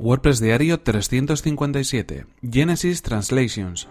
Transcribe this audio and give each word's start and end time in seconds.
WordPress 0.00 0.38
Diario 0.40 0.78
357. 0.78 2.26
Genesis 2.48 3.02
Translations. 3.02 3.88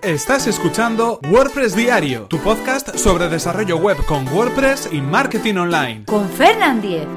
Estás 0.00 0.46
escuchando 0.46 1.18
WordPress 1.28 1.74
Diario, 1.74 2.26
tu 2.26 2.38
podcast 2.38 2.96
sobre 2.96 3.28
desarrollo 3.28 3.78
web 3.78 3.96
con 4.06 4.28
WordPress 4.28 4.90
y 4.92 5.00
marketing 5.00 5.56
online. 5.56 6.04
Con 6.04 6.28
Fernand 6.28 6.82
Diez. 6.82 7.08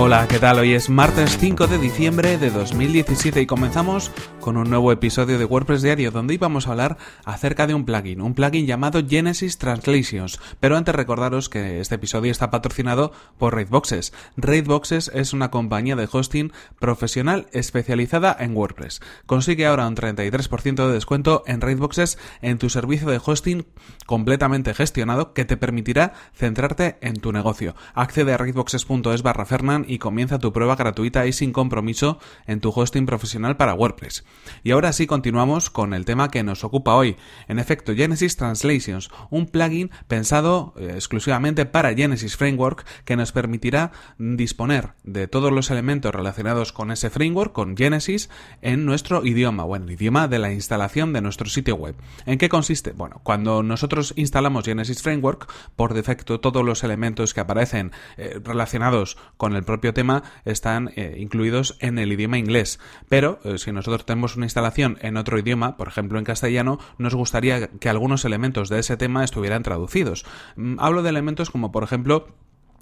Hola, 0.00 0.28
¿qué 0.28 0.38
tal? 0.38 0.60
Hoy 0.60 0.74
es 0.74 0.88
martes 0.90 1.38
5 1.38 1.66
de 1.66 1.76
diciembre 1.76 2.38
de 2.38 2.50
2017 2.50 3.40
y 3.40 3.46
comenzamos 3.46 4.12
con 4.38 4.56
un 4.56 4.70
nuevo 4.70 4.92
episodio 4.92 5.40
de 5.40 5.44
WordPress 5.44 5.82
Diario 5.82 6.12
donde 6.12 6.34
íbamos 6.34 6.68
a 6.68 6.70
hablar 6.70 6.98
acerca 7.24 7.66
de 7.66 7.74
un 7.74 7.84
plugin, 7.84 8.20
un 8.20 8.34
plugin 8.34 8.64
llamado 8.64 9.02
Genesis 9.04 9.58
Translations. 9.58 10.38
Pero 10.60 10.76
antes 10.76 10.94
recordaros 10.94 11.48
que 11.48 11.80
este 11.80 11.96
episodio 11.96 12.30
está 12.30 12.48
patrocinado 12.48 13.10
por 13.38 13.56
Raidboxes. 13.56 14.12
Raidboxes 14.36 15.10
es 15.12 15.32
una 15.32 15.50
compañía 15.50 15.96
de 15.96 16.08
hosting 16.10 16.52
profesional 16.78 17.48
especializada 17.50 18.36
en 18.38 18.56
WordPress. 18.56 19.00
Consigue 19.26 19.66
ahora 19.66 19.88
un 19.88 19.96
33% 19.96 20.86
de 20.86 20.92
descuento 20.92 21.42
en 21.44 21.60
Raidboxes 21.60 22.18
en 22.40 22.58
tu 22.58 22.70
servicio 22.70 23.08
de 23.08 23.20
hosting 23.22 23.66
completamente 24.06 24.74
gestionado 24.74 25.34
que 25.34 25.44
te 25.44 25.56
permitirá 25.56 26.12
centrarte 26.34 26.98
en 27.00 27.16
tu 27.16 27.32
negocio. 27.32 27.74
Accede 27.94 28.32
a 28.32 28.36
raidboxes.es 28.36 29.22
barra 29.22 29.44
Fernan 29.44 29.87
y 29.88 29.98
comienza 29.98 30.38
tu 30.38 30.52
prueba 30.52 30.76
gratuita 30.76 31.26
y 31.26 31.32
sin 31.32 31.52
compromiso 31.52 32.18
en 32.46 32.60
tu 32.60 32.70
hosting 32.70 33.06
profesional 33.06 33.56
para 33.56 33.74
WordPress. 33.74 34.24
Y 34.62 34.70
ahora 34.72 34.92
sí 34.92 35.06
continuamos 35.06 35.70
con 35.70 35.94
el 35.94 36.04
tema 36.04 36.30
que 36.30 36.44
nos 36.44 36.62
ocupa 36.64 36.94
hoy. 36.94 37.16
En 37.48 37.58
efecto, 37.58 37.94
Genesis 37.94 38.36
Translations, 38.36 39.10
un 39.30 39.46
plugin 39.46 39.90
pensado 40.06 40.74
eh, 40.76 40.92
exclusivamente 40.94 41.66
para 41.66 41.94
Genesis 41.94 42.36
Framework 42.36 42.84
que 43.04 43.16
nos 43.16 43.32
permitirá 43.32 43.92
disponer 44.18 44.94
de 45.04 45.28
todos 45.28 45.52
los 45.52 45.70
elementos 45.70 46.14
relacionados 46.14 46.72
con 46.72 46.90
ese 46.90 47.10
framework, 47.10 47.52
con 47.52 47.76
Genesis, 47.76 48.28
en 48.62 48.84
nuestro 48.84 49.24
idioma, 49.24 49.64
o 49.64 49.76
en 49.76 49.84
el 49.84 49.92
idioma 49.92 50.28
de 50.28 50.38
la 50.38 50.52
instalación 50.52 51.12
de 51.12 51.22
nuestro 51.22 51.48
sitio 51.48 51.76
web. 51.76 51.94
¿En 52.26 52.38
qué 52.38 52.48
consiste? 52.48 52.92
Bueno, 52.92 53.20
cuando 53.22 53.62
nosotros 53.62 54.12
instalamos 54.16 54.64
Genesis 54.64 55.02
Framework, 55.02 55.50
por 55.76 55.94
defecto 55.94 56.40
todos 56.40 56.64
los 56.64 56.84
elementos 56.84 57.34
que 57.34 57.40
aparecen 57.40 57.92
eh, 58.16 58.40
relacionados 58.42 59.16
con 59.36 59.54
el 59.54 59.64
propio 59.64 59.77
tema 59.78 60.22
están 60.44 60.90
eh, 60.96 61.16
incluidos 61.18 61.76
en 61.80 61.98
el 61.98 62.12
idioma 62.12 62.38
inglés. 62.38 62.78
Pero 63.08 63.38
eh, 63.44 63.58
si 63.58 63.72
nosotros 63.72 64.04
tenemos 64.04 64.36
una 64.36 64.46
instalación 64.46 64.98
en 65.00 65.16
otro 65.16 65.38
idioma, 65.38 65.76
por 65.76 65.88
ejemplo 65.88 66.18
en 66.18 66.24
castellano, 66.24 66.78
nos 66.98 67.14
gustaría 67.14 67.68
que 67.68 67.88
algunos 67.88 68.24
elementos 68.24 68.68
de 68.68 68.80
ese 68.80 68.96
tema 68.96 69.24
estuvieran 69.24 69.62
traducidos. 69.62 70.24
Mm, 70.56 70.76
hablo 70.78 71.02
de 71.02 71.10
elementos 71.10 71.50
como 71.50 71.72
por 71.72 71.82
ejemplo 71.82 72.28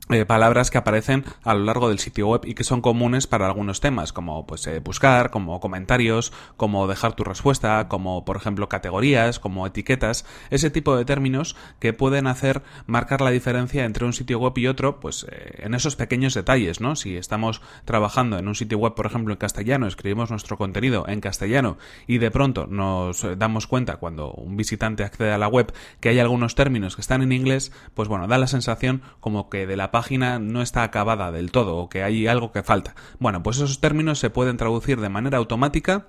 eh, 0.08 0.24
palabras 0.24 0.70
que 0.70 0.78
aparecen 0.78 1.24
a 1.42 1.52
lo 1.54 1.64
largo 1.64 1.88
del 1.88 1.98
sitio 1.98 2.28
web 2.28 2.42
y 2.44 2.54
que 2.54 2.62
son 2.62 2.80
comunes 2.80 3.26
para 3.26 3.46
algunos 3.46 3.80
temas, 3.80 4.12
como 4.12 4.46
pues 4.46 4.64
eh, 4.68 4.78
buscar, 4.78 5.30
como 5.30 5.58
comentarios, 5.58 6.32
como 6.56 6.86
dejar 6.86 7.14
tu 7.14 7.24
respuesta, 7.24 7.88
como 7.88 8.24
por 8.24 8.36
ejemplo 8.36 8.68
categorías, 8.68 9.40
como 9.40 9.66
etiquetas, 9.66 10.24
ese 10.50 10.70
tipo 10.70 10.96
de 10.96 11.04
términos 11.04 11.56
que 11.80 11.92
pueden 11.92 12.28
hacer 12.28 12.62
marcar 12.86 13.20
la 13.20 13.30
diferencia 13.30 13.84
entre 13.84 14.04
un 14.04 14.12
sitio 14.12 14.38
web 14.38 14.56
y 14.56 14.68
otro, 14.68 15.00
pues 15.00 15.27
eh, 15.28 15.64
en 15.64 15.74
esos 15.74 15.96
pequeños 15.96 16.34
detalles, 16.34 16.80
¿no? 16.80 16.94
Si 16.94 17.16
estamos 17.16 17.60
trabajando 17.84 18.38
en 18.38 18.46
un 18.46 18.54
sitio 18.54 18.78
web, 18.78 18.94
por 18.94 19.06
ejemplo, 19.06 19.34
en 19.34 19.38
castellano, 19.38 19.88
escribimos 19.88 20.30
nuestro 20.30 20.56
contenido 20.56 21.04
en 21.08 21.20
castellano 21.20 21.78
y 22.06 22.18
de 22.18 22.30
pronto 22.30 22.68
nos 22.68 23.27
damos 23.36 23.66
cuenta 23.66 23.96
cuando 23.96 24.30
un 24.30 24.56
visitante 24.56 25.02
accede 25.02 25.32
a 25.32 25.38
la 25.38 25.48
web 25.48 25.72
que 25.98 26.10
hay 26.10 26.20
algunos 26.20 26.54
términos 26.54 26.94
que 26.94 27.00
están 27.00 27.22
en 27.22 27.32
inglés, 27.32 27.72
pues 27.94 28.08
bueno, 28.08 28.28
da 28.28 28.38
la 28.38 28.46
sensación 28.46 29.02
como 29.18 29.50
que 29.50 29.66
de 29.66 29.77
la 29.77 29.90
página 29.97 30.39
no 30.39 30.61
está 30.61 30.83
acabada 30.83 31.33
del 31.33 31.50
todo 31.50 31.78
o 31.78 31.89
que 31.89 32.02
hay 32.02 32.27
algo 32.27 32.52
que 32.52 32.62
falta. 32.62 32.94
Bueno, 33.18 33.42
pues 33.42 33.57
esos 33.57 33.80
términos 33.80 34.18
se 34.18 34.29
pueden 34.29 34.58
traducir 34.58 35.01
de 35.01 35.08
manera 35.08 35.39
automática 35.39 36.08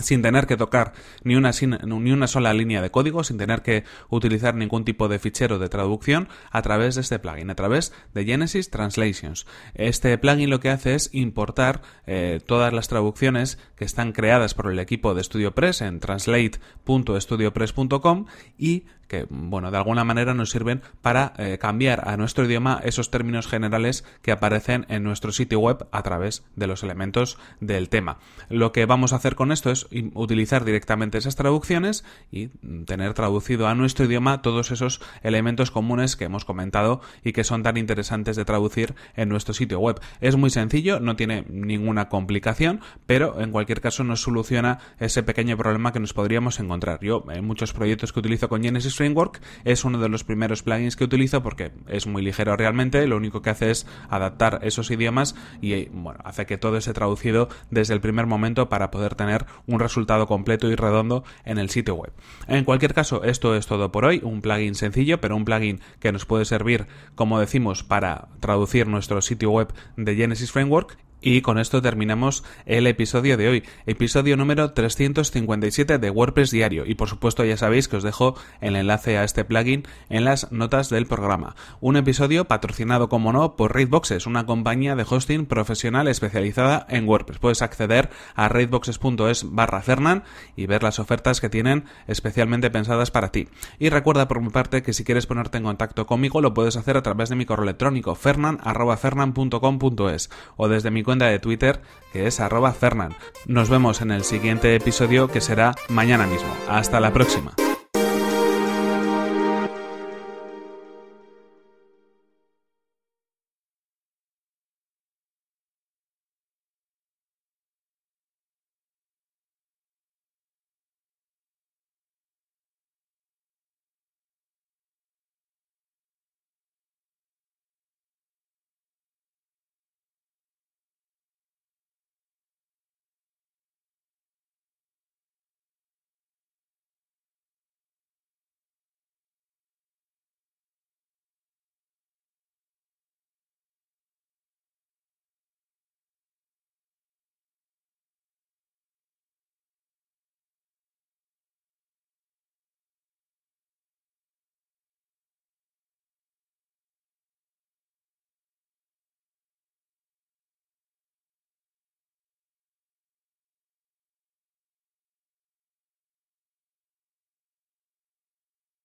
sin 0.00 0.22
tener 0.22 0.46
que 0.46 0.56
tocar 0.56 0.94
ni 1.22 1.36
una, 1.36 1.50
ni 1.60 2.12
una 2.12 2.26
sola 2.26 2.54
línea 2.54 2.80
de 2.80 2.90
código, 2.90 3.22
sin 3.22 3.36
tener 3.36 3.60
que 3.60 3.84
utilizar 4.08 4.54
ningún 4.54 4.86
tipo 4.86 5.08
de 5.08 5.18
fichero 5.18 5.58
de 5.58 5.68
traducción 5.68 6.28
a 6.50 6.62
través 6.62 6.94
de 6.94 7.02
este 7.02 7.18
plugin, 7.18 7.50
a 7.50 7.56
través 7.56 7.92
de 8.14 8.24
Genesis 8.24 8.70
Translations. 8.70 9.46
Este 9.74 10.16
plugin 10.16 10.48
lo 10.48 10.60
que 10.60 10.70
hace 10.70 10.94
es 10.94 11.10
importar 11.12 11.82
eh, 12.06 12.40
todas 12.46 12.72
las 12.72 12.88
traducciones 12.88 13.58
que 13.76 13.84
están 13.84 14.12
creadas 14.12 14.54
por 14.54 14.72
el 14.72 14.78
equipo 14.78 15.12
de 15.12 15.24
StudioPress 15.24 15.82
en 15.82 16.00
translate.studiopress.com 16.00 18.24
y 18.56 18.84
que, 19.10 19.26
bueno, 19.28 19.72
de 19.72 19.76
alguna 19.76 20.04
manera 20.04 20.34
nos 20.34 20.50
sirven 20.50 20.82
para 21.02 21.32
eh, 21.36 21.58
cambiar 21.58 22.08
a 22.08 22.16
nuestro 22.16 22.44
idioma 22.44 22.80
esos 22.84 23.10
términos 23.10 23.48
generales 23.48 24.04
que 24.22 24.30
aparecen 24.30 24.86
en 24.88 25.02
nuestro 25.02 25.32
sitio 25.32 25.58
web 25.58 25.88
a 25.90 26.04
través 26.04 26.44
de 26.54 26.68
los 26.68 26.84
elementos 26.84 27.36
del 27.58 27.88
tema. 27.88 28.18
Lo 28.48 28.70
que 28.70 28.86
vamos 28.86 29.12
a 29.12 29.16
hacer 29.16 29.34
con 29.34 29.50
esto 29.50 29.72
es 29.72 29.88
utilizar 30.14 30.64
directamente 30.64 31.18
esas 31.18 31.34
traducciones 31.34 32.04
y 32.30 32.48
tener 32.86 33.12
traducido 33.14 33.66
a 33.66 33.74
nuestro 33.74 34.04
idioma 34.04 34.42
todos 34.42 34.70
esos 34.70 35.00
elementos 35.24 35.72
comunes 35.72 36.14
que 36.14 36.26
hemos 36.26 36.44
comentado 36.44 37.00
y 37.24 37.32
que 37.32 37.42
son 37.42 37.64
tan 37.64 37.76
interesantes 37.78 38.36
de 38.36 38.44
traducir 38.44 38.94
en 39.16 39.28
nuestro 39.28 39.54
sitio 39.54 39.80
web. 39.80 40.00
Es 40.20 40.36
muy 40.36 40.50
sencillo, 40.50 41.00
no 41.00 41.16
tiene 41.16 41.44
ninguna 41.48 42.08
complicación, 42.08 42.80
pero 43.06 43.40
en 43.40 43.50
cualquier 43.50 43.80
caso 43.80 44.04
nos 44.04 44.22
soluciona 44.22 44.78
ese 45.00 45.24
pequeño 45.24 45.56
problema 45.56 45.92
que 45.92 45.98
nos 45.98 46.12
podríamos 46.12 46.60
encontrar. 46.60 47.00
Yo 47.02 47.24
en 47.32 47.44
muchos 47.44 47.72
proyectos 47.72 48.12
que 48.12 48.20
utilizo 48.20 48.48
con 48.48 48.62
Genesis 48.62 48.99
Framework 49.00 49.40
es 49.64 49.86
uno 49.86 49.98
de 49.98 50.10
los 50.10 50.24
primeros 50.24 50.62
plugins 50.62 50.94
que 50.94 51.04
utilizo 51.04 51.42
porque 51.42 51.72
es 51.88 52.06
muy 52.06 52.20
ligero 52.20 52.54
realmente, 52.54 53.06
lo 53.06 53.16
único 53.16 53.40
que 53.40 53.48
hace 53.48 53.70
es 53.70 53.86
adaptar 54.10 54.60
esos 54.62 54.90
idiomas 54.90 55.34
y 55.62 55.88
hace 56.22 56.44
que 56.44 56.58
todo 56.58 56.76
esté 56.76 56.92
traducido 56.92 57.48
desde 57.70 57.94
el 57.94 58.02
primer 58.02 58.26
momento 58.26 58.68
para 58.68 58.90
poder 58.90 59.14
tener 59.14 59.46
un 59.66 59.80
resultado 59.80 60.26
completo 60.26 60.68
y 60.68 60.74
redondo 60.74 61.24
en 61.46 61.56
el 61.56 61.70
sitio 61.70 61.94
web. 61.94 62.12
En 62.46 62.64
cualquier 62.64 62.92
caso, 62.92 63.24
esto 63.24 63.56
es 63.56 63.66
todo 63.66 63.90
por 63.90 64.04
hoy, 64.04 64.20
un 64.22 64.42
plugin 64.42 64.74
sencillo, 64.74 65.18
pero 65.18 65.34
un 65.34 65.46
plugin 65.46 65.80
que 65.98 66.12
nos 66.12 66.26
puede 66.26 66.44
servir, 66.44 66.86
como 67.14 67.40
decimos, 67.40 67.82
para 67.82 68.28
traducir 68.40 68.86
nuestro 68.86 69.22
sitio 69.22 69.50
web 69.50 69.72
de 69.96 70.14
Genesis 70.14 70.52
Framework 70.52 70.98
y 71.20 71.42
con 71.42 71.58
esto 71.58 71.82
terminamos 71.82 72.44
el 72.66 72.86
episodio 72.86 73.36
de 73.36 73.48
hoy, 73.48 73.64
episodio 73.86 74.36
número 74.36 74.72
357 74.72 75.98
de 75.98 76.10
WordPress 76.10 76.50
Diario. 76.50 76.84
Y 76.86 76.94
por 76.94 77.08
supuesto 77.08 77.44
ya 77.44 77.56
sabéis 77.56 77.88
que 77.88 77.96
os 77.96 78.02
dejo 78.02 78.34
el 78.60 78.76
enlace 78.76 79.18
a 79.18 79.24
este 79.24 79.44
plugin 79.44 79.84
en 80.08 80.24
las 80.24 80.50
notas 80.52 80.90
del 80.90 81.06
programa. 81.06 81.56
Un 81.80 81.96
episodio 81.96 82.46
patrocinado, 82.46 83.08
como 83.08 83.32
no, 83.32 83.56
por 83.56 83.74
Raidboxes, 83.74 84.26
una 84.26 84.46
compañía 84.46 84.96
de 84.96 85.06
hosting 85.08 85.46
profesional 85.46 86.08
especializada 86.08 86.86
en 86.88 87.08
WordPress. 87.08 87.38
Puedes 87.38 87.62
acceder 87.62 88.10
a 88.34 88.48
raidboxes.es 88.48 89.46
barra 89.50 89.82
Fernan 89.82 90.24
y 90.56 90.66
ver 90.66 90.82
las 90.82 90.98
ofertas 90.98 91.40
que 91.40 91.48
tienen 91.48 91.84
especialmente 92.06 92.70
pensadas 92.70 93.10
para 93.10 93.32
ti. 93.32 93.48
Y 93.78 93.88
recuerda 93.90 94.28
por 94.28 94.40
mi 94.40 94.48
parte 94.50 94.82
que 94.82 94.92
si 94.92 95.04
quieres 95.04 95.26
ponerte 95.26 95.58
en 95.58 95.64
contacto 95.64 96.06
conmigo 96.06 96.40
lo 96.40 96.54
puedes 96.54 96.76
hacer 96.76 96.96
a 96.96 97.02
través 97.02 97.28
de 97.28 97.34
mi 97.36 97.46
correo 97.46 97.64
electrónico 97.64 98.14
fernan.fernan.com.es 98.14 100.30
o 100.56 100.68
desde 100.68 100.90
mi 100.90 101.02
cuenta 101.10 101.26
de 101.26 101.40
Twitter 101.40 101.80
que 102.12 102.28
es 102.28 102.38
arroba 102.38 102.72
Fernan. 102.72 103.16
Nos 103.44 103.68
vemos 103.68 104.00
en 104.00 104.12
el 104.12 104.22
siguiente 104.22 104.76
episodio 104.76 105.26
que 105.26 105.40
será 105.40 105.74
mañana 105.88 106.24
mismo. 106.28 106.54
Hasta 106.68 107.00
la 107.00 107.12
próxima. 107.12 107.52